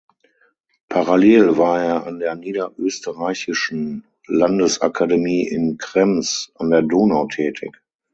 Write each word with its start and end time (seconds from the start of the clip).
Parallel 0.89 1.57
war 1.59 1.79
er 1.83 2.07
an 2.07 2.17
der 2.17 2.33
Niederösterreichischen 2.33 4.03
Landesakademie 4.25 5.47
in 5.47 5.77
Krems 5.77 6.51
an 6.55 6.71
der 6.71 6.81
Donau 6.81 7.27
tätig. 7.27 7.79